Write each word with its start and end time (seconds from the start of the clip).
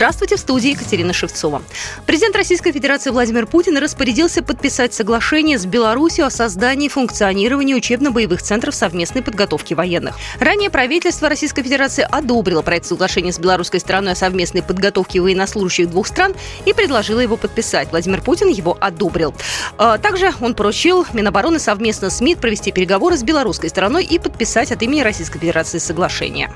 Здравствуйте, 0.00 0.36
в 0.36 0.40
студии 0.40 0.70
Екатерина 0.70 1.12
Шевцова. 1.12 1.62
Президент 2.06 2.34
Российской 2.34 2.72
Федерации 2.72 3.10
Владимир 3.10 3.44
Путин 3.44 3.76
распорядился 3.76 4.42
подписать 4.42 4.94
соглашение 4.94 5.58
с 5.58 5.66
Беларусью 5.66 6.24
о 6.24 6.30
создании 6.30 6.86
и 6.86 6.88
функционировании 6.88 7.74
учебно-боевых 7.74 8.40
центров 8.40 8.74
совместной 8.74 9.20
подготовки 9.20 9.74
военных. 9.74 10.16
Ранее 10.38 10.70
правительство 10.70 11.28
Российской 11.28 11.62
Федерации 11.62 12.08
одобрило 12.10 12.62
проект 12.62 12.86
соглашения 12.86 13.30
с 13.30 13.38
белорусской 13.38 13.78
стороной 13.78 14.12
о 14.12 14.16
совместной 14.16 14.62
подготовке 14.62 15.20
военнослужащих 15.20 15.90
двух 15.90 16.06
стран 16.06 16.34
и 16.64 16.72
предложило 16.72 17.20
его 17.20 17.36
подписать. 17.36 17.90
Владимир 17.90 18.22
Путин 18.22 18.48
его 18.48 18.78
одобрил. 18.80 19.34
А, 19.76 19.98
также 19.98 20.32
он 20.40 20.54
поручил 20.54 21.04
Минобороны 21.12 21.58
совместно 21.58 22.08
с 22.08 22.22
МИД 22.22 22.40
провести 22.40 22.72
переговоры 22.72 23.18
с 23.18 23.22
белорусской 23.22 23.68
стороной 23.68 24.06
и 24.06 24.18
подписать 24.18 24.72
от 24.72 24.80
имени 24.80 25.02
Российской 25.02 25.40
Федерации 25.40 25.76
соглашение. 25.76 26.50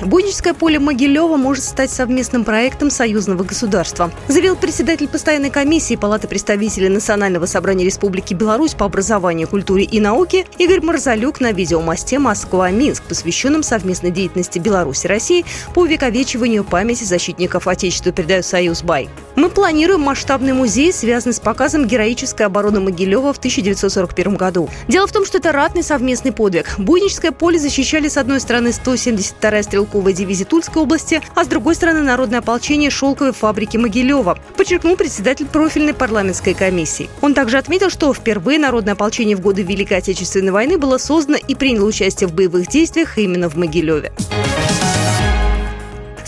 Буйническое 0.00 0.54
поле 0.54 0.78
Могилева 0.78 1.36
может 1.36 1.64
стать 1.64 1.90
совместным 1.90 2.44
проектом 2.44 2.88
союзного 2.90 3.42
государства, 3.42 4.12
заявил 4.28 4.54
председатель 4.54 5.08
постоянной 5.08 5.50
комиссии 5.50 5.96
Палаты 5.96 6.28
представителей 6.28 6.88
Национального 6.88 7.46
собрания 7.46 7.84
Республики 7.84 8.32
Беларусь 8.32 8.74
по 8.74 8.86
образованию, 8.86 9.48
культуре 9.48 9.84
и 9.84 9.98
науке 10.00 10.46
Игорь 10.58 10.82
Марзалюк 10.82 11.40
на 11.40 11.50
видеомосте 11.50 12.20
«Москва-Минск», 12.20 13.02
посвященном 13.04 13.64
совместной 13.64 14.12
деятельности 14.12 14.60
Беларуси 14.60 15.06
и 15.06 15.08
России 15.08 15.44
по 15.74 15.80
увековечиванию 15.80 16.62
памяти 16.62 17.02
защитников 17.02 17.66
Отечества, 17.66 18.12
передает 18.12 18.46
Союз 18.46 18.82
Бай. 18.82 19.08
Мы 19.34 19.50
планируем 19.50 20.00
масштабный 20.00 20.52
музей, 20.52 20.92
связанный 20.92 21.34
с 21.34 21.40
показом 21.40 21.86
героической 21.86 22.46
обороны 22.46 22.80
Могилева 22.80 23.32
в 23.32 23.38
1941 23.38 24.36
году. 24.36 24.68
Дело 24.86 25.06
в 25.06 25.12
том, 25.12 25.24
что 25.24 25.38
это 25.38 25.52
ратный 25.52 25.82
совместный 25.82 26.32
подвиг. 26.32 26.74
Буйническое 26.78 27.32
поле 27.32 27.58
защищали 27.58 28.08
с 28.08 28.16
одной 28.16 28.40
стороны 28.40 28.68
172-я 28.68 29.87
стрелковая 29.88 30.12
дивизия 30.12 30.44
Тульской 30.44 30.82
области, 30.82 31.20
а 31.34 31.44
с 31.44 31.48
другой 31.48 31.74
стороны 31.74 32.02
Народное 32.02 32.40
ополчение 32.40 32.90
шелковой 32.90 33.32
фабрики 33.32 33.76
Могилева, 33.76 34.38
подчеркнул 34.56 34.96
председатель 34.96 35.46
профильной 35.46 35.94
парламентской 35.94 36.54
комиссии. 36.54 37.08
Он 37.22 37.34
также 37.34 37.56
отметил, 37.56 37.88
что 37.90 38.12
впервые 38.12 38.58
Народное 38.58 38.92
ополчение 38.92 39.36
в 39.36 39.40
годы 39.40 39.62
Великой 39.62 39.98
Отечественной 39.98 40.52
войны 40.52 40.78
было 40.78 40.98
создано 40.98 41.38
и 41.38 41.54
приняло 41.54 41.86
участие 41.86 42.28
в 42.28 42.34
боевых 42.34 42.68
действиях 42.68 43.16
именно 43.18 43.48
в 43.48 43.56
Могилеве. 43.56 44.12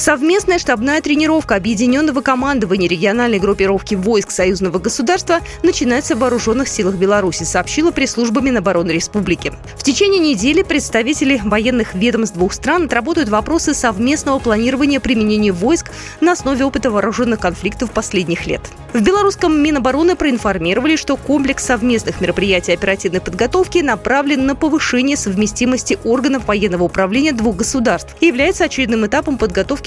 Совместная 0.00 0.58
штабная 0.58 1.02
тренировка 1.02 1.56
объединенного 1.56 2.22
командования 2.22 2.88
региональной 2.88 3.38
группировки 3.38 3.94
войск 3.94 4.30
союзного 4.30 4.78
государства 4.78 5.40
начинается 5.62 6.16
в 6.16 6.20
вооруженных 6.20 6.68
силах 6.68 6.94
Беларуси, 6.94 7.42
сообщила 7.42 7.90
пресс-служба 7.90 8.40
Минобороны 8.40 8.92
Республики. 8.92 9.52
В 9.76 9.82
течение 9.82 10.18
недели 10.18 10.62
представители 10.62 11.38
военных 11.44 11.92
ведомств 11.92 12.34
двух 12.34 12.54
стран 12.54 12.86
отработают 12.86 13.28
вопросы 13.28 13.74
совместного 13.74 14.38
планирования 14.38 15.00
применения 15.00 15.52
войск 15.52 15.90
на 16.22 16.32
основе 16.32 16.64
опыта 16.64 16.90
вооруженных 16.90 17.38
конфликтов 17.38 17.90
последних 17.90 18.46
лет. 18.46 18.62
В 18.94 19.02
белорусском 19.02 19.62
Минобороны 19.62 20.16
проинформировали, 20.16 20.96
что 20.96 21.18
комплекс 21.18 21.64
совместных 21.64 22.22
мероприятий 22.22 22.72
оперативной 22.72 23.20
подготовки 23.20 23.78
направлен 23.78 24.46
на 24.46 24.56
повышение 24.56 25.18
совместимости 25.18 25.98
органов 26.04 26.46
военного 26.46 26.84
управления 26.84 27.32
двух 27.32 27.56
государств 27.56 28.16
и 28.20 28.26
является 28.26 28.64
очередным 28.64 29.06
этапом 29.06 29.36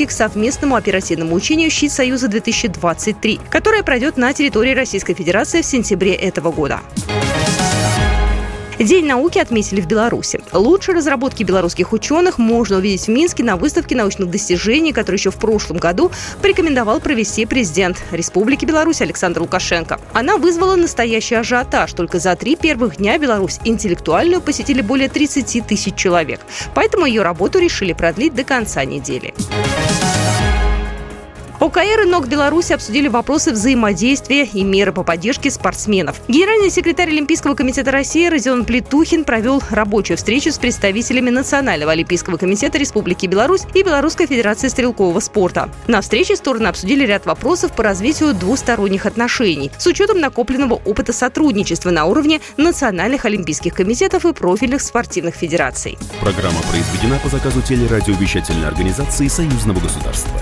подготовки 0.03 0.05
к 0.05 0.11
совместному 0.11 0.75
оперативному 0.75 1.35
учению 1.35 1.69
«Щит 1.69 1.91
Союза-2023», 1.91 3.39
которое 3.49 3.83
пройдет 3.83 4.17
на 4.17 4.33
территории 4.33 4.73
Российской 4.73 5.13
Федерации 5.13 5.61
в 5.61 5.65
сентябре 5.65 6.13
этого 6.13 6.51
года. 6.51 6.81
День 8.79 9.05
науки 9.05 9.37
отметили 9.37 9.81
в 9.81 9.87
Беларуси. 9.87 10.41
Лучшие 10.51 10.95
разработки 10.95 11.43
белорусских 11.43 11.93
ученых 11.93 12.37
можно 12.37 12.77
увидеть 12.77 13.05
в 13.05 13.07
Минске 13.07 13.43
на 13.43 13.55
выставке 13.55 13.95
научных 13.95 14.29
достижений, 14.29 14.91
которую 14.91 15.19
еще 15.19 15.31
в 15.31 15.35
прошлом 15.35 15.77
году 15.77 16.11
порекомендовал 16.41 16.99
провести 16.99 17.45
президент 17.45 17.97
Республики 18.11 18.65
Беларусь 18.65 19.01
Александр 19.01 19.41
Лукашенко. 19.41 19.99
Она 20.11 20.37
вызвала 20.37 20.75
настоящий 20.75 21.35
ажиотаж. 21.35 21.93
Только 21.93 22.19
за 22.19 22.35
три 22.35 22.55
первых 22.55 22.97
дня 22.97 23.17
Беларусь 23.17 23.59
интеллектуальную 23.63 24.41
посетили 24.41 24.81
более 24.81 25.07
30 25.07 25.67
тысяч 25.67 25.95
человек. 25.95 26.41
Поэтому 26.73 27.05
ее 27.05 27.21
работу 27.21 27.59
решили 27.59 27.93
продлить 27.93 28.33
до 28.33 28.43
конца 28.43 28.83
недели. 28.85 29.33
ОКР 31.63 32.01
и 32.01 32.05
НОК 32.09 32.27
Беларуси 32.27 32.73
обсудили 32.73 33.07
вопросы 33.07 33.53
взаимодействия 33.53 34.43
и 34.43 34.65
меры 34.65 34.91
по 34.91 35.05
поддержке 35.05 35.49
спортсменов. 35.49 36.19
Генеральный 36.27 36.69
секретарь 36.69 37.07
Олимпийского 37.07 37.55
комитета 37.55 37.89
России 37.91 38.27
Родион 38.27 38.65
Плетухин 38.65 39.23
провел 39.23 39.63
рабочую 39.69 40.17
встречу 40.17 40.51
с 40.51 40.57
представителями 40.57 41.29
Национального 41.29 41.93
олимпийского 41.93 42.35
комитета 42.35 42.77
Республики 42.77 43.27
Беларусь 43.27 43.61
и 43.73 43.81
Белорусской 43.81 44.27
федерации 44.27 44.67
стрелкового 44.67 45.21
спорта. 45.21 45.69
На 45.87 46.01
встрече 46.01 46.35
стороны 46.35 46.67
обсудили 46.67 47.05
ряд 47.05 47.25
вопросов 47.25 47.71
по 47.71 47.81
развитию 47.81 48.33
двусторонних 48.33 49.05
отношений 49.05 49.71
с 49.77 49.87
учетом 49.87 50.19
накопленного 50.19 50.81
опыта 50.83 51.13
сотрудничества 51.13 51.91
на 51.91 52.03
уровне 52.03 52.41
национальных 52.57 53.23
олимпийских 53.23 53.73
комитетов 53.73 54.25
и 54.25 54.33
профильных 54.33 54.81
спортивных 54.81 55.35
федераций. 55.35 55.97
Программа 56.19 56.59
произведена 56.63 57.19
по 57.19 57.29
заказу 57.29 57.61
телерадиовещательной 57.61 58.67
организации 58.67 59.29
Союзного 59.29 59.79
государства. 59.79 60.41